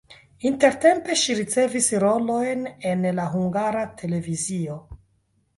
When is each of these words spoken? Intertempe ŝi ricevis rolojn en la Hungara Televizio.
Intertempe 0.49 1.17
ŝi 1.23 1.35
ricevis 1.41 1.89
rolojn 2.03 2.65
en 2.93 3.05
la 3.21 3.29
Hungara 3.35 3.85
Televizio. 4.03 4.83